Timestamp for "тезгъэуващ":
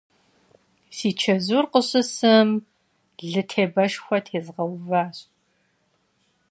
4.25-5.17